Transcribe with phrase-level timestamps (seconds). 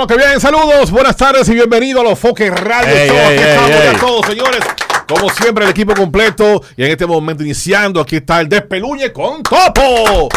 [0.00, 0.40] lo que vienen.
[0.40, 3.16] Saludos, buenas tardes y bienvenido a los Foques Radio Ey, Show.
[3.18, 3.92] ey, Aquí ey, estamos ey.
[3.92, 4.60] ya todos, señores.
[5.06, 6.62] Como siempre, el equipo completo.
[6.76, 10.28] Y en este momento iniciando, aquí está el despeluñe con Topo.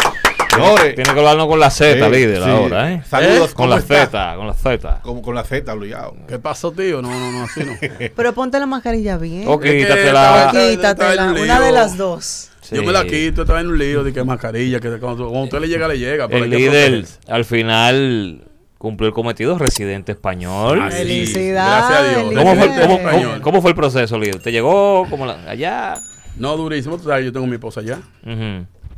[0.54, 2.50] Señores, Tiene que hablarnos con la Z, Sí, líder, sí.
[2.50, 3.02] ahora, ¿eh?
[3.08, 3.80] Saludos, Con ¿cómo la?
[3.82, 5.00] Z, con la Z.
[5.02, 6.14] como con la Z obligado.
[6.28, 7.00] ¿Qué pasó, tío?
[7.00, 7.72] No, no, no, así no.
[8.14, 9.46] Pero ponte la mascarilla bien.
[9.60, 10.46] Que quítatela.
[10.46, 12.50] estaba- Quítatela, una de las dos.
[12.60, 12.76] Sí.
[12.76, 15.60] Yo me la quito, estaba en un lío de que mascarilla, que cuando, cuando usted
[15.60, 16.28] le llega, le llega.
[16.28, 18.42] pero El líder, al final,
[18.84, 20.78] cumplió el cometido, residente español.
[20.82, 20.98] Ah, sí.
[20.98, 22.32] Felicidades, Gracias a Dios.
[22.34, 23.30] ¿Cómo fue, Residente cómo- español.
[23.32, 24.40] cómo- cómo fue el proceso, líder?
[24.42, 25.94] ¿Te llegó como la- allá?
[26.36, 26.96] No, durísimo.
[26.98, 27.98] Tú sabes, yo tengo mi esposa allá.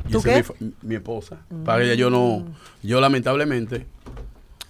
[0.09, 0.37] Y ¿Tú qué?
[0.37, 1.37] Mi, fa- mi esposa.
[1.65, 2.47] Para ella yo no,
[2.83, 3.87] yo lamentablemente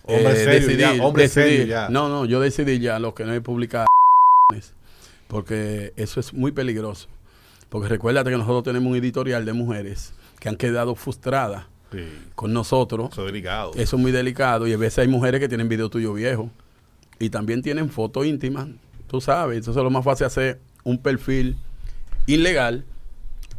[0.04, 1.88] Hombre eh, serio decidí, ya, hombre decidí- serio ya.
[1.88, 3.86] No, no, yo decidí ya lo que no es publicar
[5.28, 7.08] porque eso es muy peligroso.
[7.68, 12.52] Porque recuérdate que nosotros tenemos un editorial de mujeres que han quedado frustradas Sí, con
[12.52, 13.10] nosotros.
[13.12, 13.72] eso es delicado.
[13.74, 16.50] Eso es muy delicado y a veces hay mujeres que tienen video tuyo viejo
[17.18, 18.68] y también tienen fotos íntimas,
[19.06, 19.58] tú sabes.
[19.58, 21.56] Entonces lo más fácil es hacer un perfil
[22.26, 22.84] ilegal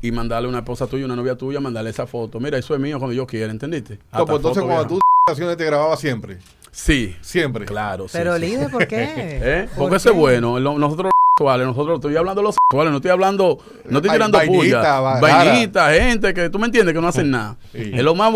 [0.01, 2.39] y mandarle a una esposa tuya, una novia tuya, mandarle esa foto.
[2.39, 3.95] Mira, eso es mío cuando yo quiera, ¿entendiste?
[4.11, 4.87] Hasta Topo, entonces, cuando vieja.
[4.89, 6.37] tú canciones te grababa siempre.
[6.71, 7.65] Sí, Siempre.
[7.65, 8.07] claro.
[8.07, 8.41] sí, Pero sí.
[8.41, 9.03] líder, ¿por qué?
[9.41, 9.67] ¿Eh?
[9.69, 10.59] ¿Por Porque eso es bueno.
[10.59, 14.37] Lo- Nosotros sexuales, nosotros estoy hablando de los sexuales, no estoy hablando, no estoy tirando
[14.39, 14.99] vainita, puya.
[14.99, 17.57] va- Vainita, gente que tú me entiendes que no hacen nada.
[17.71, 17.91] Sí.
[17.93, 18.33] Es lo más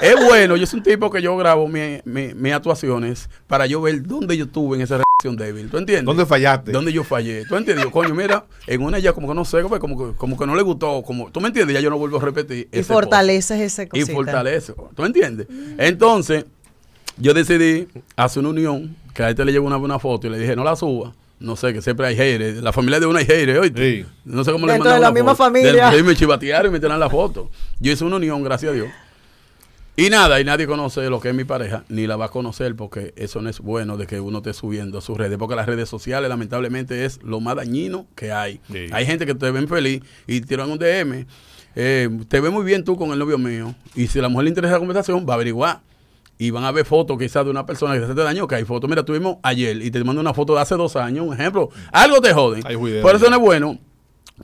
[0.00, 3.80] Es bueno, yo soy un tipo que yo grabo mi- mi- mis actuaciones para yo
[3.82, 5.68] ver dónde yo estuve en esa relación débil.
[5.70, 6.04] ¿Tú entiendes?
[6.06, 6.70] ¿Dónde fallaste?
[6.70, 7.44] ¿Dónde yo fallé?
[7.46, 7.84] ¿Tú entiendes?
[7.84, 10.54] Yo, coño, mira, en una ya como que no sé, como que, como que no
[10.54, 11.74] le gustó, como, ¿tú me entiendes?
[11.74, 12.68] Ya yo no vuelvo a repetir.
[12.72, 13.96] Y ese fortaleces ese post.
[13.96, 14.14] Y cosita.
[14.16, 14.74] fortalece.
[14.94, 15.48] ¿Tú entiendes?
[15.78, 16.44] Entonces,
[17.18, 20.38] yo decidí hacer una unión, que a este le llegó una, una foto y le
[20.38, 21.12] dije, no la suba.
[21.38, 22.62] No sé, que siempre hay haters.
[22.62, 23.70] La familia de una hay haters.
[23.76, 24.04] Sí.
[24.24, 25.44] No sé cómo le mandaron de la misma foto.
[25.44, 25.90] familia.
[25.90, 27.50] Del- y me chivatearon y me tiraron la foto.
[27.78, 28.88] Yo hice una unión, gracias a Dios.
[29.98, 32.76] Y nada, y nadie conoce lo que es mi pareja, ni la va a conocer
[32.76, 35.64] porque eso no es bueno de que uno esté subiendo a sus redes, porque las
[35.64, 38.60] redes sociales lamentablemente es lo más dañino que hay.
[38.70, 38.88] Sí.
[38.92, 41.24] Hay gente que te ven feliz y tiran un DM,
[41.76, 44.44] eh, te ve muy bien tú con el novio mío, y si a la mujer
[44.44, 45.80] le interesa la conversación, va a averiguar.
[46.38, 48.64] Y van a ver fotos quizás de una persona que se te dañó, que hay
[48.64, 48.90] fotos.
[48.90, 51.70] Mira, tuvimos ayer y te mando una foto de hace dos años, un ejemplo.
[51.92, 52.62] Algo te joden.
[53.02, 53.78] Por eso no es bueno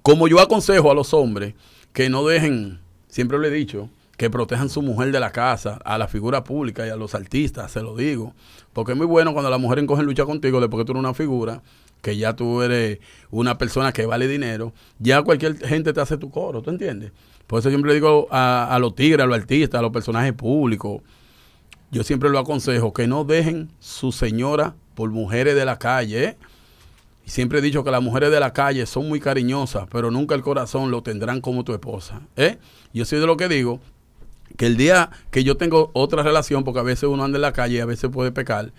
[0.02, 1.54] como yo aconsejo a los hombres
[1.92, 5.98] que no dejen, siempre lo he dicho, que protejan su mujer de la casa, a
[5.98, 8.34] la figura pública y a los artistas, se lo digo.
[8.72, 11.14] Porque es muy bueno cuando la mujer encoge lucha contigo después que tú eres una
[11.14, 11.62] figura,
[12.00, 13.00] que ya tú eres
[13.30, 17.12] una persona que vale dinero, ya cualquier gente te hace tu coro, ¿tú entiendes?
[17.46, 20.32] Por eso siempre le digo a, a los tigres, a los artistas, a los personajes
[20.32, 21.02] públicos,
[21.92, 26.38] yo siempre lo aconsejo que no dejen su señora por mujeres de la calle, ¿eh?
[27.26, 30.42] Siempre he dicho que las mujeres de la calle son muy cariñosas, pero nunca el
[30.42, 32.22] corazón lo tendrán como tu esposa.
[32.36, 32.58] ¿eh?
[32.92, 33.78] Yo soy de lo que digo,
[34.56, 37.52] que el día que yo tengo otra relación, porque a veces uno anda en la
[37.52, 38.72] calle y a veces puede pecar,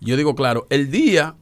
[0.00, 1.36] yo digo, claro, el día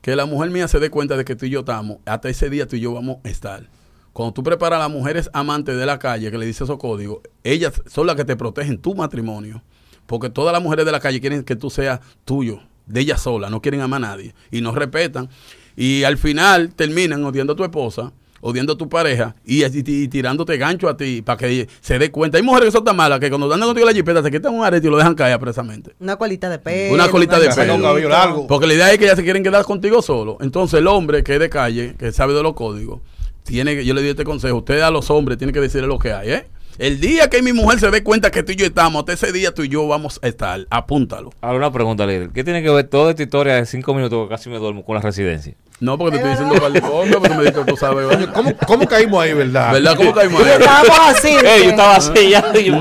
[0.00, 2.48] que la mujer mía se dé cuenta de que tú y yo estamos, hasta ese
[2.48, 3.68] día tú y yo vamos a estar.
[4.12, 7.20] Cuando tú preparas a las mujeres amantes de la calle, que le dices esos códigos,
[7.44, 9.62] ellas son las que te protegen tu matrimonio.
[10.06, 13.48] Porque todas las mujeres de la calle quieren que tú seas tuyo, de ellas sola,
[13.50, 15.28] no quieren amar a nadie y no respetan.
[15.76, 18.12] Y al final terminan odiando a tu esposa,
[18.44, 22.10] odiando a tu pareja y, y- y tirándote gancho a ti para que se dé
[22.10, 22.36] cuenta.
[22.36, 24.52] Hay mujeres que son tan malas que cuando andan contigo en la jipeta se quitan
[24.52, 25.94] un arete y lo dejan caer apresamente.
[26.00, 26.92] Una colita de pelo.
[26.94, 27.74] Una colita de pelo.
[27.82, 28.46] cabello largo.
[28.48, 30.36] Porque la idea es que ya se quieren quedar contigo solo.
[30.40, 33.00] Entonces el hombre que es de calle, que sabe de los códigos,
[33.44, 35.98] tiene que, yo le di este consejo, usted a los hombres tiene que decirle lo
[35.98, 36.46] que hay, ¿eh?
[36.78, 39.52] El día que mi mujer se dé cuenta que tú y yo estamos, ese día
[39.52, 40.66] tú y yo vamos a estar.
[40.70, 41.30] Apúntalo.
[41.42, 42.30] Ahora una pregunta, líder.
[42.30, 44.94] ¿Qué tiene que ver toda esta historia de cinco minutos que casi me duermo con
[44.94, 45.54] la residencia?
[45.80, 48.28] No, porque te estoy diciendo par de cosas, pero me dices, tú sabes, ¿verdad?
[48.32, 49.72] ¿Cómo, ¿Cómo caímos ahí, verdad?
[49.72, 49.96] ¿Verdad?
[49.96, 50.50] ¿Cómo caímos ahí?
[50.60, 51.32] Estábamos así.
[51.42, 52.78] Yo estaba así ya, yo-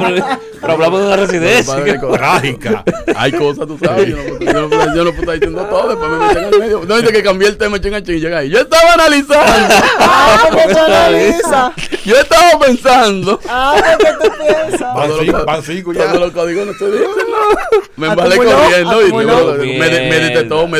[0.62, 2.00] pero, hablamos de una residencia.
[2.00, 2.84] Co- Trágica.
[3.16, 4.07] Hay cosas, tú sabes.
[4.09, 6.53] Yo no, yo no, puedo- yo no puedo estar diciendo todo, después me meten en
[6.53, 6.81] el medio.
[6.88, 8.50] No dice que cambié el tema, chinga, chinga, y llega ahí.
[8.51, 9.75] Yo estaba analizando.
[10.00, 11.71] Ah, porque tú analizas.
[12.06, 13.39] Yo estaba pensando.
[13.50, 14.94] Ah, porque tú piensas.
[14.94, 16.06] Van cinco, los- van cinco ya.
[16.06, 17.81] Todos los códigos no se dicen, no.
[17.95, 19.56] Me embalé Acumuló, corriendo y acumuló.
[19.57, 20.80] me, me, me detetó, me.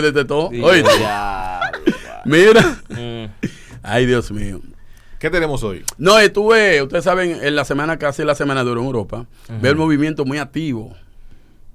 [0.58, 1.61] Sí, Oíste, ya,
[2.26, 2.62] mira.
[2.90, 3.26] Mm.
[3.84, 4.62] Ay, Dios mío.
[5.20, 5.86] ¿Qué tenemos hoy?
[5.98, 9.28] No, estuve, ustedes saben, en la semana, casi la semana de en Europa,
[9.62, 10.96] veo el movimiento muy activo.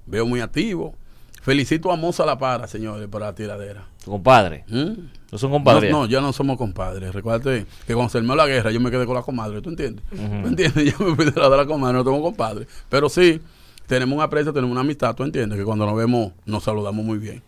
[0.05, 0.95] Veo muy activo.
[1.41, 3.85] Felicito a Moza La Para, señores, por la tiradera.
[4.03, 4.65] Tu compadre.
[4.67, 4.91] ¿Mm?
[5.31, 5.89] No son compadres.
[5.89, 7.13] No, no, ya no somos compadres.
[7.13, 10.03] Recuerda que cuando se armó la guerra yo me quedé con la comadre, ¿tú entiendes?
[10.09, 10.93] ¿Tú entiendes?
[10.99, 12.67] Yo me fui de la de la comadre, no tengo compadre.
[12.89, 13.39] Pero sí,
[13.85, 15.57] tenemos un aprecio, tenemos una amistad, ¿tú entiendes?
[15.57, 17.41] Que cuando nos vemos nos saludamos muy bien.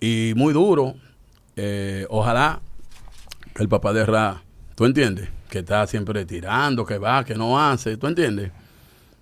[0.00, 0.94] Y muy duro.
[1.60, 2.60] Eh, ojalá
[3.56, 4.42] el papá de Ra,
[4.74, 5.28] ¿tú entiendes?
[5.50, 8.52] Que está siempre tirando, que va, que no hace, ¿tú entiendes?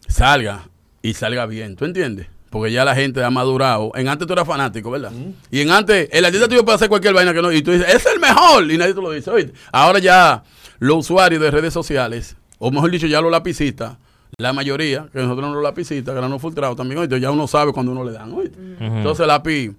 [0.06, 0.68] Salga
[1.00, 2.26] y salga bien, ¿tú entiendes?
[2.50, 3.92] porque ya la gente ha madurado.
[3.94, 5.12] En antes tú eras fanático, ¿verdad?
[5.50, 7.86] Y en antes, el artista tuyo puede hacer cualquier vaina que no, y tú dices,
[7.92, 9.52] es el mejor, y nadie te lo dice, oíste.
[9.72, 10.42] Ahora ya
[10.78, 13.96] los usuarios de redes sociales, o mejor dicho, ya los lapicistas,
[14.38, 17.46] la mayoría, que nosotros no los lapicistas, que eran los filtrados también, oíste, ya uno
[17.46, 18.58] sabe cuando uno le dan, oíste.
[18.80, 19.72] Entonces el lápiz,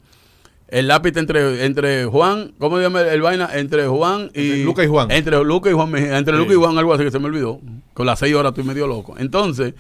[0.70, 3.50] el lápiz entre, entre Juan, ¿cómo se llama el vaina?
[3.54, 4.42] Entre Juan y...
[4.52, 5.12] Entre Luca y Juan.
[5.12, 6.40] Entre Luca y Juan entre Sí.
[6.40, 7.60] Luca y Juan, algo así que se me olvidó.
[7.94, 9.16] Con las seis horas estoy medio loco.
[9.18, 9.74] Entonces,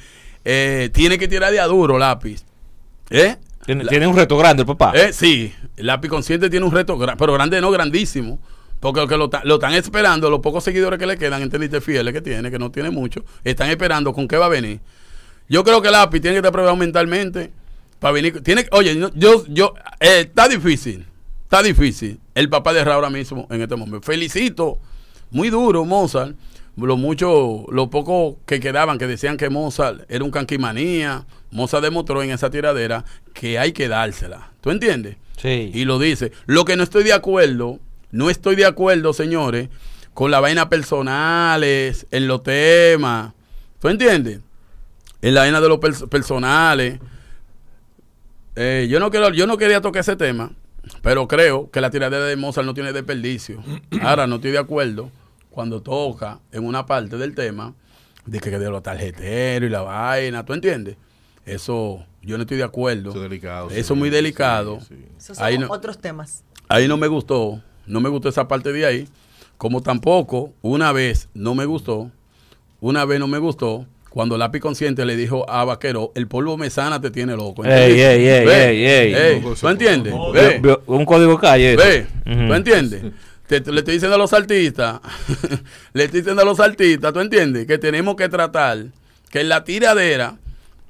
[0.45, 2.43] eh, tiene que tirar de a duro lápiz.
[3.09, 3.35] ¿Eh?
[3.65, 4.93] Tiene, La- tiene un reto grande el papá.
[4.95, 8.39] eh, sí, el lápiz consciente tiene un reto, pero grande no, grandísimo.
[8.79, 12.21] Porque lo que lo están esperando, los pocos seguidores que le quedan, entendiste, fieles que
[12.21, 14.79] tiene, que no tiene mucho, están esperando con qué va a venir.
[15.49, 17.51] Yo creo que el lápiz tiene que estar preparado mentalmente
[17.99, 18.41] para venir.
[18.43, 21.05] Tiene, oye, yo, yo, eh, está difícil,
[21.43, 22.19] está difícil.
[22.35, 24.01] El papá de Ra ahora mismo en este momento.
[24.01, 24.79] Felicito,
[25.31, 26.35] muy duro Mozart.
[26.75, 31.25] Lo mucho, lo poco que quedaban que decían que Mozart era un canquimanía.
[31.49, 33.03] Mozart demostró en esa tiradera
[33.33, 34.51] que hay que dársela.
[34.61, 35.17] ¿Tú entiendes?
[35.41, 35.71] Sí.
[35.73, 36.31] Y lo dice.
[36.45, 37.79] Lo que no estoy de acuerdo,
[38.11, 39.69] no estoy de acuerdo, señores,
[40.13, 43.33] con la vaina personales, en los temas.
[43.79, 44.41] ¿Tú entiendes?
[45.23, 46.99] En la vaina de los pers- personales.
[48.59, 50.51] Eh, yo, no quiero, yo no quería tocar ese tema,
[51.03, 53.63] pero creo que la tiradera de Mozart no tiene desperdicio.
[54.01, 55.11] Ahora no estoy de acuerdo
[55.51, 57.75] cuando toca en una parte del tema
[58.25, 60.43] de que de los tarjeteros y la vaina.
[60.43, 60.97] ¿Tú entiendes?
[61.45, 63.09] Eso yo no estoy de acuerdo.
[63.11, 63.69] Eso es delicado.
[63.69, 64.79] Eso sí, muy delicado.
[64.81, 64.95] sí.
[65.17, 66.43] Esos Ahí son no- otros temas.
[66.67, 69.07] Ahí no me gustó, no me gustó esa parte de ahí.
[69.57, 72.11] Como tampoco, una vez no me gustó,
[72.81, 76.99] una vez no me gustó, cuando Lápiz Consciente le dijo a Vaquero, el polvo mesana
[77.01, 77.63] te tiene loco.
[77.65, 78.13] Ey, ¿entendiste?
[78.15, 79.13] ey, ey, Ve, ey, ey.
[79.13, 80.13] ey, No, ¿Tú entiendes?
[80.87, 81.75] un código calle.
[81.75, 82.07] ve.
[82.23, 83.03] ¿tú entiendes?
[83.47, 84.99] Te- te- le estoy diciendo a los artistas,
[85.93, 87.65] le estoy diciendo a los artistas, ¿tú entiendes?
[87.65, 88.85] Que tenemos que tratar
[89.29, 90.35] que en la tiradera,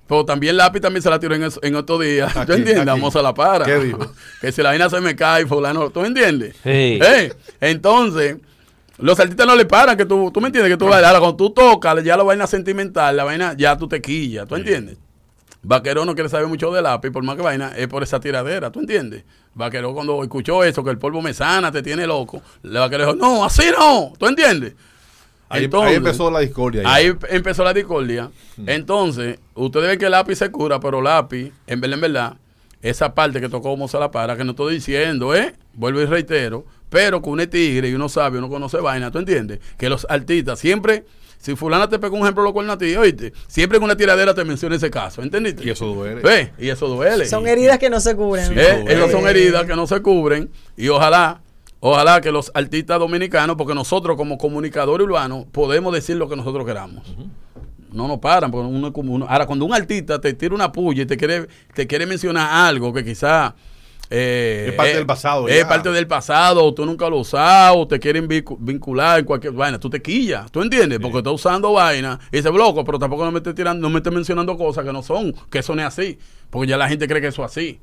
[0.07, 2.27] pero también Lápiz también se la tiró en, otro día.
[2.33, 2.77] ¿Tú Aquí, entiendes?
[2.77, 2.85] aquí.
[2.87, 3.65] Vamos a la para.
[3.65, 4.11] ¿Qué dijo?
[4.41, 6.55] que si la vaina se me cae, fulano, ¿tú entiendes?
[6.63, 6.69] Sí.
[6.99, 7.31] Eh,
[7.61, 8.37] Entonces,
[8.97, 11.07] los artistas no le paran, que tú, tú me entiendes, que tú bailas.
[11.09, 14.55] Ahora, cuando tú tocas, ya la vaina sentimental, la vaina, ya tú te quillas, ¿tú
[14.55, 14.97] entiendes?
[15.63, 18.71] Vaquero no quiere saber mucho de lápiz, por más que vaina, es por esa tiradera,
[18.71, 19.23] ¿tú entiendes?
[19.53, 23.15] Vaquero cuando escuchó eso, que el polvo me sana, te tiene loco, le vaquero dijo,
[23.15, 24.73] no, así no, ¿tú entiendes?
[25.49, 26.83] Ahí, Entonces- ahí empezó la discordia.
[26.83, 26.93] ya.
[26.93, 28.29] Ahí empezó la discordia.
[28.65, 32.37] Entonces, ustedes ven que el lápiz se cura, pero lápiz, en verdad, en verdad,
[32.81, 35.53] esa parte que tocó Moza la para, que no estoy diciendo, ¿eh?
[35.73, 39.19] Vuelvo y reitero, pero que uno es tigre y uno sabe, uno conoce vaina, ¿tú
[39.19, 39.59] entiendes?
[39.77, 41.05] Que los artistas siempre,
[41.37, 44.33] si fulana te pega un ejemplo, lo cual a ti, oíste, siempre en una tiradera
[44.33, 45.63] te menciona ese caso, ¿entendiste?
[45.65, 46.21] Y eso duele.
[46.21, 47.25] Ve, y eso duele.
[47.25, 48.47] Son heridas que no se cubren.
[48.47, 48.53] Sí.
[48.55, 51.41] Eh, esas son heridas que no se cubren y ojalá,
[51.79, 56.65] ojalá que los artistas dominicanos, porque nosotros como comunicadores urbanos podemos decir lo que nosotros
[56.65, 57.03] queramos.
[57.91, 59.25] No nos paran, porque uno es como uno.
[59.29, 62.93] Ahora, cuando un artista te tira una puya y te quiere, te quiere mencionar algo
[62.93, 63.55] que quizá
[64.09, 67.87] eh, Es parte del pasado, Es parte del pasado, tú nunca lo has usado, o
[67.87, 69.79] te quieren vincu- vincular en cualquier vaina.
[69.79, 70.99] Tú te quillas, ¿tú entiendes?
[70.99, 73.97] Porque estás usando vaina y se bloco, pero tampoco no me estés tirando, no me
[73.99, 76.17] estés mencionando cosas que no son, que eso no es así.
[76.49, 77.79] Porque ya la gente cree que eso es así.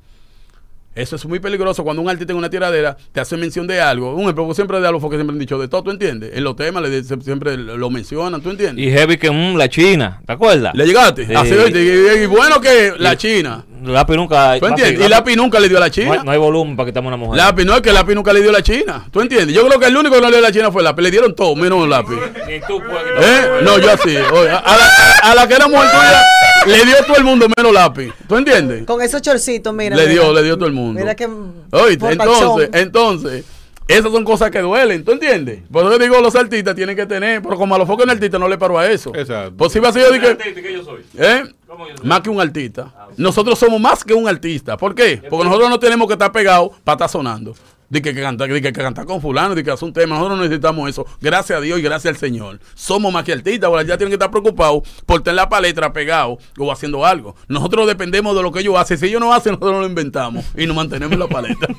[0.94, 4.14] Eso es muy peligroso cuando un artista en una tiradera te hace mención de algo.
[4.14, 6.30] Un ejemplo, siempre de algo porque siempre han dicho de todo, ¿tú entiendes?
[6.34, 8.84] En los temas le siempre lo mencionan, ¿tú entiendes?
[8.86, 10.72] Y Heavy que mm, la China, ¿te acuerdas?
[10.74, 11.26] ¿Le llegaste?
[11.26, 11.34] Sí.
[11.34, 13.64] Así, y, y bueno que la China.
[13.84, 14.58] Lápiz nunca.
[14.58, 14.98] ¿Tú entiendes?
[15.00, 16.12] Lápiz- Y Lápiz nunca le dio a la no, China.
[16.12, 17.36] hay, no hay volumen para quitarme una mujer.
[17.36, 19.04] Lápiz, no es que Lápiz nunca le dio a la China.
[19.10, 19.54] ¿Tú entiendes?
[19.54, 21.02] Yo creo que el único que no le dio a la China fue Lápiz.
[21.02, 22.14] Le dieron todo, menos un Lápiz.
[22.48, 23.48] Ni tú puedes ¿Eh?
[23.62, 24.16] No, yo así.
[24.16, 24.86] Oye, a, a la,
[25.22, 26.22] a la que era mujer tuya,
[26.66, 28.12] le dio todo el mundo menos Lápiz.
[28.28, 28.84] ¿Tú entiendes?
[28.84, 29.96] Con esos chorcitos, mira.
[29.96, 30.22] Le mira.
[30.22, 31.00] dio, le dio todo el mundo.
[31.00, 31.26] Mira que.
[31.70, 33.44] Oíste, entonces, entonces,
[33.86, 35.60] esas son cosas que duelen, ¿tú entiendes?
[35.70, 38.38] Por eso digo, los artistas tienen que tener, pero como a los focos en artista
[38.38, 39.14] no le paró a eso.
[39.14, 39.54] Exacto.
[39.56, 41.02] Pues si va a ser yo dije, que yo soy?
[41.18, 41.44] ¿eh?
[41.66, 42.06] ¿Cómo yo soy?
[42.06, 42.92] Más que un artista.
[43.18, 44.76] Nosotros somos más que un artista.
[44.78, 45.20] ¿Por qué?
[45.28, 47.54] Porque nosotros no tenemos que estar pegados para estar sonando.
[47.94, 50.16] De que, que cantar, de que, que cantar con fulano, de que hacer un tema.
[50.16, 51.06] Nosotros no necesitamos eso.
[51.20, 52.58] Gracias a Dios y gracias al Señor.
[52.74, 53.68] Somos más que artistas.
[53.68, 57.36] Ahora ya tienen que estar preocupados por tener la palestra pegado o haciendo algo.
[57.46, 58.98] Nosotros dependemos de lo que ellos hacen.
[58.98, 61.68] Si ellos no hacen, nosotros lo inventamos y nos mantenemos en la palestra.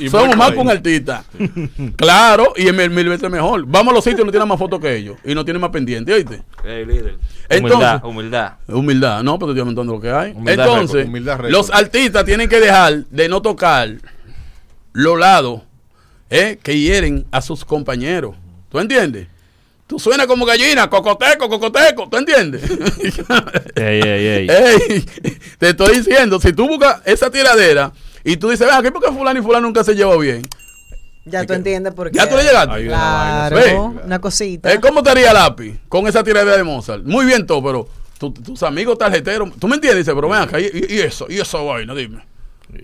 [0.00, 1.24] Y Somos más que un artista.
[1.96, 3.64] claro, y es mil, mil veces mejor.
[3.66, 6.12] Vamos a los sitios, no tienen más fotos que ellos y no tienen más pendiente,
[6.12, 6.42] ¿oíste?
[6.64, 7.16] Líder.
[7.48, 8.52] Entonces- humildad, humildad.
[8.68, 10.32] Humildad, no, pero te estoy aumentando lo que hay.
[10.32, 13.96] Humildad Entonces, los artistas tienen que dejar de no tocar
[14.98, 15.62] los lados
[16.30, 18.34] eh, que hieren a sus compañeros.
[18.68, 19.28] ¿Tú entiendes?
[19.86, 22.62] Tú suenas como gallina, cocoteco, cocoteco, ¿tú entiendes?
[23.76, 24.46] Ey, ey, ey.
[24.50, 25.06] Ey,
[25.58, 27.92] te estoy diciendo, si tú buscas esa tiradera
[28.24, 30.42] y tú dices, ¿qué porque fulano y fulano nunca se llevó bien?
[31.24, 32.18] Ya tú entiendes por qué.
[32.18, 32.84] ¿Ya tú le llegaste?
[32.86, 33.78] Claro, Ve.
[34.04, 34.72] una cosita.
[34.72, 37.04] Eh, ¿Cómo estaría lápiz con esa tiradera de Mozart?
[37.04, 37.88] Muy bien todo, pero
[38.18, 39.50] tu- tus amigos tarjeteros.
[39.58, 40.04] ¿Tú me entiendes?
[40.06, 42.18] Dice, pero ven acá, y, y- y eso, y esa vaina, dime.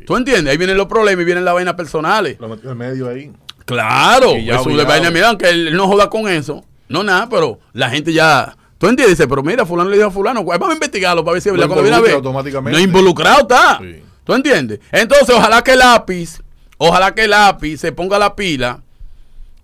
[0.07, 0.51] ¿Tú entiendes?
[0.51, 2.37] Ahí vienen los problemas y vienen las vainas personales.
[2.41, 3.33] Lo metió en medio ahí.
[3.65, 6.65] Claro, Y ya, eso de vaina, mira, aunque él no joda con eso.
[6.89, 8.57] No, nada, pero la gente ya.
[8.79, 9.17] ¿Tú entiendes?
[9.17, 11.55] Dice, pero mira, fulano le dijo a fulano, vamos a investigarlo para ver si es
[11.55, 11.69] verdad.
[11.69, 12.79] Cuando viene a ver, automáticamente.
[12.79, 13.79] no involucrado está.
[13.81, 14.03] Sí.
[14.25, 14.81] ¿Tú entiendes?
[14.93, 16.43] Entonces, ojalá que el lápiz,
[16.77, 18.83] ojalá que el lápiz se ponga la pila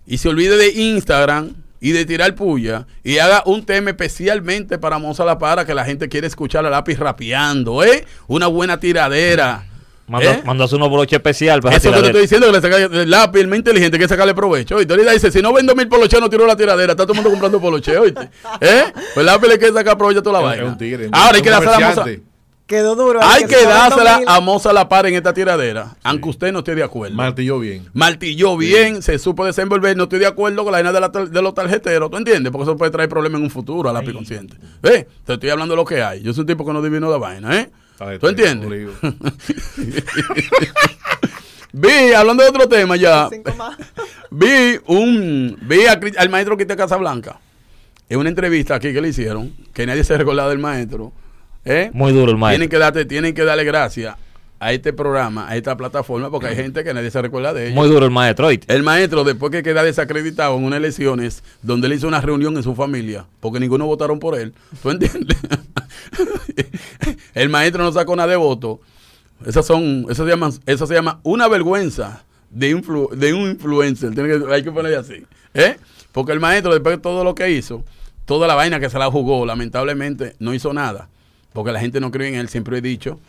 [0.05, 4.99] y se olvide de Instagram y de tirar puya y haga un tema especialmente para
[4.99, 8.05] Moza La Para que la gente quiere escuchar al lápiz rapeando, ¿eh?
[8.27, 9.65] Una buena tiradera.
[10.11, 10.41] Manda, ¿eh?
[10.43, 13.39] manda unos broches especial para Eso que te estoy diciendo, que le saca el lápiz,
[13.39, 14.81] el más inteligente, que sacarle provecho.
[14.81, 16.91] Y ahorita dice, si no vendo mil poloches, no tiro la tiradera.
[16.91, 18.29] Está todo el mundo comprando poloche, oíste.
[18.59, 18.83] ¿Eh?
[18.93, 20.77] Pues el lápiz le quiere sacar provecho a toda la vaina.
[20.77, 21.07] tigre.
[21.13, 22.05] Ahora hay que dársela a Moza.
[22.67, 23.21] Quedó duro.
[23.23, 25.95] Hay que dando dársela a Moza La Para en esta tiradera.
[26.03, 27.15] Aunque usted no esté de acuerdo.
[27.15, 27.87] Martilló bien.
[27.93, 29.95] Martilló bien, se supo desenvolver.
[29.95, 32.11] No estoy de acuerdo con la vaina de, la de los tarjeteros.
[32.11, 32.51] ¿Tú entiendes?
[32.51, 34.57] Porque eso puede traer problemas en un futuro a lápiz consciente.
[34.81, 35.05] ¿Ves?
[35.23, 36.21] Te estoy hablando de lo que hay.
[36.21, 37.71] Yo soy un tipo que no divino de vaina, ¿eh?
[38.19, 38.69] ¿Tú entiendes?
[41.73, 43.29] Vi, hablando de otro tema ya.
[44.31, 47.39] Vi un vi a al maestro Cristian Casablanca
[48.09, 51.13] en una entrevista aquí que le hicieron, que nadie se recordaba del maestro.
[51.63, 51.89] ¿eh?
[51.93, 52.69] Muy duro el Tienen maestro.
[52.69, 54.15] que, darte, tienen que darle gracias
[54.59, 57.75] a este programa, a esta plataforma, porque hay gente que nadie se recuerda de ella.
[57.75, 58.73] Muy duro el maestro, ¿oíste?
[58.73, 62.63] El maestro, después que queda desacreditado en unas elecciones donde él hizo una reunión en
[62.63, 64.53] su familia, porque ninguno votaron por él,
[64.83, 65.37] ¿tú entiendes?
[67.33, 68.79] el maestro no sacó nada de voto.
[69.45, 74.13] Esas son, eso se llama, eso se llama una vergüenza de, influ- de un influencer.
[74.13, 75.25] Tiene que- hay que ponerle así.
[75.53, 75.77] ¿eh?
[76.11, 77.83] Porque el maestro, después de todo lo que hizo,
[78.25, 81.09] toda la vaina que se la jugó, lamentablemente, no hizo nada.
[81.53, 82.49] Porque la gente no cree en él.
[82.49, 83.19] Siempre he dicho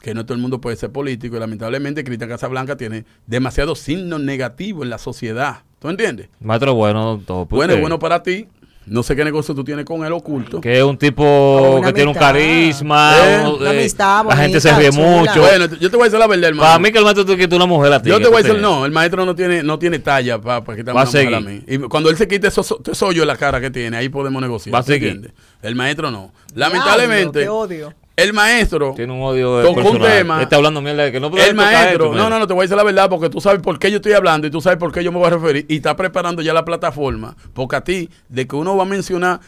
[0.00, 1.36] que no todo el mundo puede ser político.
[1.36, 5.60] Y lamentablemente, Cristian Casablanca tiene demasiados signos negativos en la sociedad.
[5.78, 6.28] ¿Tú entiendes?
[6.40, 7.46] Maestro bueno, todo.
[7.46, 8.46] Bueno, bueno para ti.
[8.84, 10.60] No sé qué negocio tú tienes con él oculto.
[10.60, 13.14] Que es un tipo Una que tiene un carisma.
[13.16, 15.06] Eh, una eh, amistad La gente se ríe chula.
[15.06, 15.40] mucho.
[15.40, 16.66] Bueno, yo te voy a decir la verdad, hermano.
[16.68, 18.08] Para mí que el maestro te quita una mujer a ti.
[18.10, 20.40] Yo que te voy a tú decir, no, el maestro no tiene, no tiene talla
[20.40, 21.40] para quitarme Va mujer a seguir.
[21.40, 21.62] mí.
[21.66, 24.42] Y cuando él se quite esos esos hoyos en la cara que tiene, ahí podemos
[24.42, 24.74] negociar.
[24.74, 25.08] Va a ¿tú seguir.
[25.10, 25.32] entiendes?
[25.62, 26.32] El maestro no.
[26.54, 27.94] Lamentablemente, qué odio.
[28.22, 30.42] El maestro, Tiene un odio Tocó un tema.
[30.42, 32.62] Está hablando mierda de que no puede el maestro, esto, no, no, no, te voy
[32.62, 34.78] a decir la verdad porque tú sabes por qué yo estoy hablando y tú sabes
[34.78, 37.36] por qué yo me voy a referir y está preparando ya la plataforma.
[37.52, 39.40] Porque a ti, de que uno va a mencionar,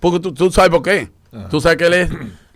[0.00, 1.10] porque tú, tú sabes por qué.
[1.50, 2.10] Tú sabes que él es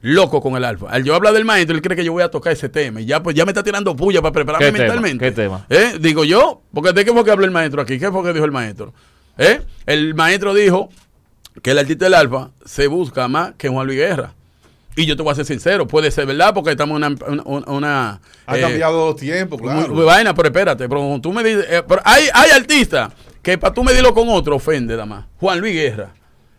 [0.04, 0.90] loco con el alfa.
[0.90, 3.06] Al yo hablar del maestro, él cree que yo voy a tocar ese tema y
[3.06, 4.84] ya pues ya me está tirando puya para prepararme ¿Qué tema?
[4.84, 5.24] mentalmente.
[5.24, 5.64] ¿Qué tema?
[5.70, 5.96] ¿Eh?
[5.98, 8.44] Digo yo, porque de qué fue que habló el maestro aquí, qué fue que dijo
[8.44, 8.92] el maestro.
[9.38, 9.62] ¿Eh?
[9.86, 10.90] El maestro dijo
[11.62, 14.34] que el artista del alfa se busca más que Juan Luis Guerra.
[14.96, 17.70] Y yo te voy a ser sincero, puede ser verdad porque estamos en una, una,
[17.70, 19.92] una, Ha eh, cambiado los tiempos, claro.
[20.04, 23.82] vaina, pero espérate, pero tú me dices, eh, pero hay, hay artistas que para tú
[23.82, 25.24] medirlo con otro ofende, nada más.
[25.38, 26.12] Juan Luis Guerra.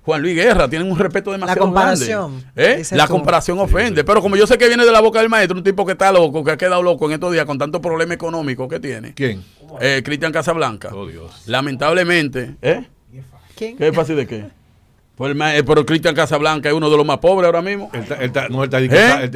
[0.06, 2.74] Juan Luis Guerra tienen un respeto demasiado comparación, grande.
[2.74, 2.78] ¿Eh?
[2.78, 3.14] dices La tú.
[3.14, 4.04] comparación ofende.
[4.04, 6.12] Pero como yo sé que viene de la boca del maestro, un tipo que está
[6.12, 9.16] loco, que ha quedado loco en estos días con tanto problema económico que tiene.
[9.16, 9.44] ¿Quién?
[9.82, 10.90] Eh, Cristian Casablanca.
[10.94, 11.44] Oh, Dios.
[11.48, 12.56] Lamentablemente.
[12.62, 12.86] ¿Eh?
[13.56, 13.78] ¿Quién?
[13.78, 14.46] ¿Qué es fácil de qué?
[15.16, 17.90] Pues el eh, pero Cristian Casablanca es uno de los más pobres ahora mismo.
[17.94, 19.28] Él está- no, él está, ¿Eh?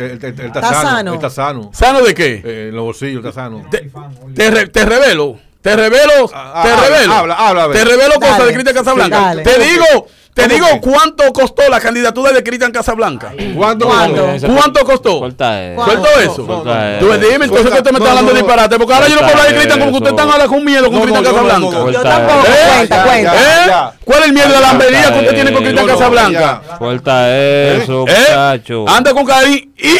[0.61, 1.13] sano.
[1.13, 1.71] está sano.
[1.73, 2.41] ¿Sano de qué?
[2.43, 3.65] Eh, en los bolsillos está sano.
[3.71, 3.89] te,
[4.35, 7.13] te, re- te revelo, te revelo, Ah, te habla, revelo.
[7.13, 8.25] habla, habla, te revelo Dale.
[8.31, 9.35] cosas de Cristian Casablanca.
[9.43, 10.79] Te digo, te ¿Cómo digo que?
[10.81, 13.33] cuánto costó la candidatura de Cristian Casablanca.
[13.55, 13.87] ¿Cuándo?
[13.87, 14.27] ¿Cuándo?
[14.55, 15.19] ¿Cuánto costó?
[15.19, 15.75] Suelta eso.
[15.75, 16.05] ¿Cuánto?
[16.45, 17.17] Suelta Tú eso.
[17.29, 18.45] dime, entonces que usted me está no, hablando no, no.
[18.45, 20.63] disparate, porque ahora yo no puedo hablar de Cristian como que usted está ahora con
[20.65, 21.59] miedo con Cristian Casablanca.
[21.77, 21.91] no, no.
[21.91, 22.45] Yo tampoco.
[22.47, 22.51] ¿Eh?
[22.77, 23.33] cuenta, cuenta.
[23.35, 23.97] ¿Eh?
[24.05, 26.61] ¿Cuál es el miedo de la lambería que usted Eh, tiene con Cristian Casablanca?
[26.77, 28.13] Suelta eso, ¿Eh?
[28.29, 28.85] muchacho.
[28.87, 29.97] Anda con cariño y...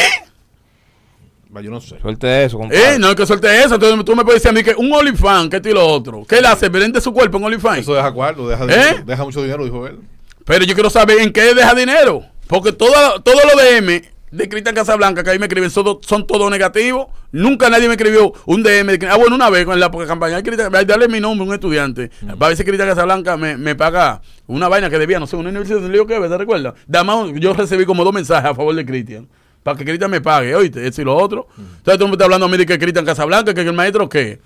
[1.62, 2.00] Yo no sé.
[2.00, 2.94] Suelte eso, compadre.
[2.96, 3.74] Eh, no es que suelte eso.
[3.76, 6.24] Entonces tú me puedes decir a mí que un OnlyFans, que esto y lo otro.
[6.26, 6.70] ¿Qué le hace?
[6.70, 7.80] ¿Vende su cuerpo en OnlyFans?
[7.80, 9.02] Eso deja cuarto, deja, ¿Eh?
[9.06, 10.00] deja mucho dinero, dijo él.
[10.50, 12.24] Pero yo quiero saber en qué deja dinero.
[12.48, 16.26] Porque todo, todo lo de M de Cristian Casablanca que ahí me escriben son, son
[16.26, 17.06] todos negativos.
[17.32, 18.98] Nunca nadie me escribió un DM.
[18.98, 22.10] de ah, bueno, una vez con la campaña dale mi nombre a un estudiante.
[22.40, 25.50] Para ver si Cristian Casablanca me, me paga una vaina que debía, no sé, una
[25.50, 26.74] universidad de Lío que ¿te recuerdas?
[26.92, 29.30] Además, yo recibí como dos mensajes a favor de Cristian.
[29.62, 31.48] Para que Cristian me pague, oíste, eso y lo otro.
[31.56, 34.40] Entonces tú me estás hablando a mí de que Cristian Casablanca, que el maestro qué.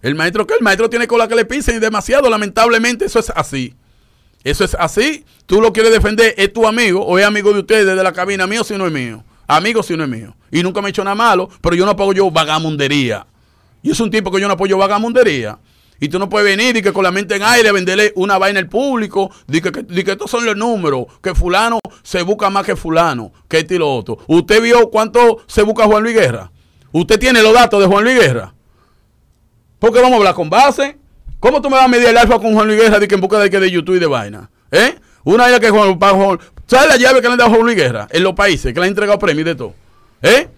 [0.00, 3.32] El maestro qué, el maestro tiene cola que le pisen y demasiado, lamentablemente eso es
[3.34, 3.74] así.
[4.46, 5.24] Eso es así.
[5.46, 8.46] Tú lo quieres defender, es tu amigo o es amigo de ustedes desde la cabina,
[8.46, 9.24] mío si no es mío.
[9.48, 10.36] Amigo si no es mío.
[10.52, 13.26] Y nunca me he hecho nada malo, pero yo no apoyo yo vagamundería.
[13.82, 15.58] Y es un tipo que yo no apoyo vagamundería.
[15.98, 18.60] Y tú no puedes venir y que con la mente en aire venderle una vaina
[18.60, 22.64] al público, de que, de que estos son los números, que fulano se busca más
[22.64, 24.18] que fulano, que este y lo otro.
[24.28, 26.52] ¿Usted vio cuánto se busca Juan Luis Guerra?
[26.92, 28.54] ¿Usted tiene los datos de Juan Luis Guerra?
[29.80, 30.98] Porque vamos a hablar con base.
[31.40, 33.20] ¿Cómo tú me vas a medir el alfa con Juan Luis Guerra de que en
[33.20, 34.50] busca de, que de YouTube y de vaina?
[34.70, 34.94] ¿Eh?
[35.24, 37.76] Una idea que Juan, Juan- ¿Sabes la llave que le han dado a Juan Luis
[37.76, 39.74] Guerra en los países que le han entregado premios y de todo?
[40.22, 40.48] ¿Eh?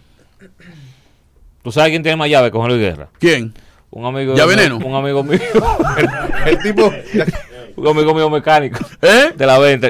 [1.62, 3.08] ¿Tú sabes quién tiene más llave con Juan Luis Guerra?
[3.18, 3.52] ¿Quién?
[3.90, 4.76] Un amigo ¿Ya veneno?
[4.78, 5.40] Un amigo mío.
[6.46, 6.92] El tipo.
[7.76, 8.78] un amigo mío mecánico.
[9.02, 9.32] ¿Eh?
[9.34, 9.88] De la venta.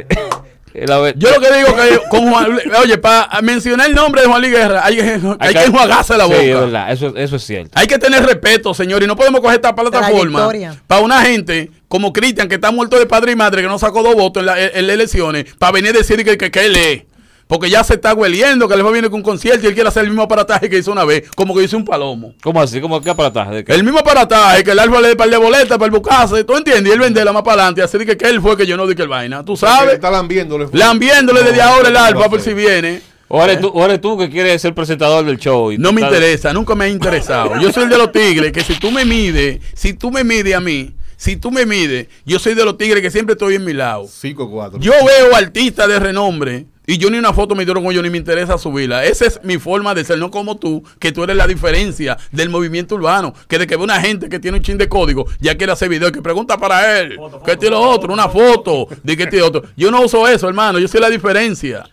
[0.74, 1.12] Venta.
[1.16, 4.40] Yo lo que digo que con Juan Luis- oye, para mencionar el nombre de Juan
[4.40, 5.02] Luis Guerra, hay, que-
[5.40, 6.38] hay que enjuagarse la boca.
[6.38, 6.92] Sí, es verdad.
[6.92, 7.70] Eso, eso es cierto.
[7.74, 10.40] Hay que tener respeto, señor, y no podemos coger esta plataforma
[10.86, 14.02] para una gente como Cristian que está muerto de padre y madre, que no sacó
[14.02, 16.66] dos votos en, la- en- en las elecciones, para venir a decir que, que, que
[16.66, 17.02] él es.
[17.48, 19.74] Porque ya se está hueliendo, que le va a venir con un concierto y él
[19.74, 22.34] quiere hacer el mismo aparataje que hizo una vez, como que hizo un palomo.
[22.42, 22.78] ¿Cómo así?
[22.78, 23.54] ¿Cómo qué aparataje?
[23.54, 23.72] ¿De qué?
[23.72, 26.54] El mismo aparataje, que el árbol le dé par de boletas para el bucase, ¿tú
[26.56, 26.90] entiendes?
[26.90, 28.76] Y él vende la más para adelante, así de que, que él fue que yo
[28.76, 29.42] no di que el vaina.
[29.42, 29.94] ¿Tú sabes?
[29.94, 30.66] Está lambiéndole.
[30.72, 32.28] Lambiéndole desde No, ahora el no sé.
[32.28, 33.00] por si viene.
[33.28, 35.72] ¿O eres, tú, o eres tú que quieres ser presentador del show?
[35.72, 37.58] y No me interesa, nunca me ha interesado.
[37.60, 40.54] Yo soy el de los tigres, que si tú me mides, si tú me mides
[40.54, 43.64] a mí, si tú me mides, yo soy de los tigres que siempre estoy en
[43.64, 44.04] mi lado.
[44.04, 44.78] 5-4.
[44.80, 48.08] Yo veo artistas de renombre y yo ni una foto me dieron con ellos ni
[48.08, 49.04] me interesa subirla.
[49.04, 52.48] Esa es mi forma de ser, no como tú, que tú eres la diferencia del
[52.48, 53.34] movimiento urbano.
[53.46, 55.90] Que de que ve una gente que tiene un chin de código, ya quiere hacer
[55.90, 59.64] video que pregunta para él, que tiene lo otro, una foto, de que tiene otro.
[59.76, 61.84] Yo no uso eso, hermano, yo soy la diferencia.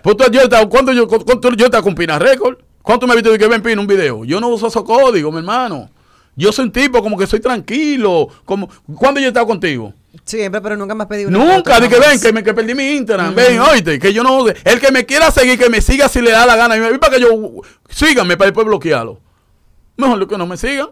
[0.00, 2.58] Pues tú- yo ¿Cuánto yo, cu- cuánto yo con Pina Record?
[2.82, 4.24] ¿Cuánto me has visto de que ven Pina un video?
[4.24, 5.90] Yo no uso esos códigos, mi hermano.
[6.36, 8.28] Yo soy un tipo como que soy tranquilo.
[8.44, 9.92] Como, ¿Cuándo yo he estado contigo?
[10.24, 12.74] Siempre, pero nunca me has pedido una Nunca, de que ven, que, me, que perdí
[12.74, 13.34] mi Instagram.
[13.34, 14.46] Ven, oíste, que yo no.
[14.48, 16.76] El que me quiera seguir, que me siga si le da la gana.
[16.76, 17.28] Y para que yo.
[17.88, 19.20] Síganme para después bloquearlo.
[19.96, 20.90] Mejor que no me sigan.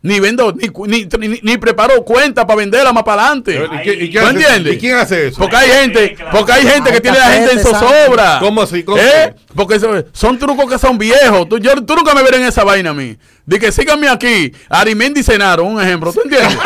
[0.00, 3.66] Ni vendo, ni, cu- ni, ni, ni preparo cuenta para venderla más para adelante.
[3.72, 4.74] ¿Y qué- y qué ¿Tú hace- entiendes?
[4.74, 5.38] ¿Y quién hace eso?
[5.40, 8.38] Porque hay gente, porque hay gente que tiene la gente en zozobra.
[8.38, 8.84] ¿Cómo así?
[8.84, 9.34] ¿Cómo ¿Eh?
[9.34, 9.44] así?
[9.56, 9.80] Porque
[10.12, 11.48] son trucos que son viejos.
[11.48, 13.16] Tú, yo, tú nunca me verás en esa vaina a mí.
[13.44, 14.52] De que síganme aquí.
[14.68, 16.12] Arimendi Cenaro, un ejemplo.
[16.12, 16.56] ¿Tú entiendes?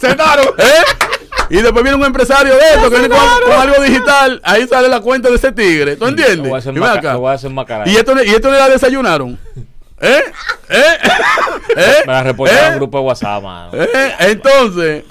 [0.00, 0.46] ¡Sentaron!
[0.58, 0.82] ¿Eh?
[1.50, 4.40] Y después viene un empresario de esto que viene con, con algo digital.
[4.44, 5.96] Ahí sale la cuenta de ese tigre.
[5.96, 6.38] ¿Tú entiendes?
[6.38, 7.12] Lo voy a hacer Y acá.
[7.14, 7.50] lo voy a hacer.
[7.86, 9.38] Y esto, y esto le la desayunaron.
[10.00, 10.22] ¿Eh?
[10.68, 10.82] ¿Eh?
[11.76, 11.94] ¿Eh?
[12.06, 12.68] Me la reportaron ¿Eh?
[12.70, 13.70] un grupo de WhatsApp, mano.
[13.74, 14.14] ¿Eh?
[14.20, 15.04] Entonces,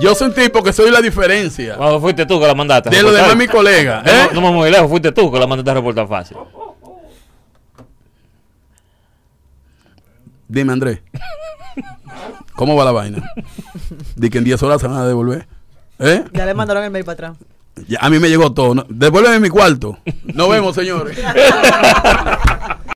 [0.00, 2.88] yo soy un tipo que soy la diferencia Bueno, fuiste tú que la mandaste.
[2.90, 3.22] de reportar.
[3.22, 4.04] demás mis colegas.
[4.04, 4.28] No, ¿eh?
[4.32, 6.36] no, no me muy lejos, fuiste tú que la mandaste a reportar fácil.
[10.52, 11.00] Dime, Andrés.
[12.54, 13.32] ¿Cómo va la vaina?
[14.16, 15.48] Di que en 10 horas se van a devolver.
[15.98, 16.24] ¿Eh?
[16.34, 17.38] Ya le mandaron el mail para atrás.
[17.88, 18.74] Ya, a mí me llegó todo.
[18.74, 18.84] ¿no?
[18.90, 19.98] Devuélveme mi cuarto.
[20.24, 21.18] Nos vemos, señores.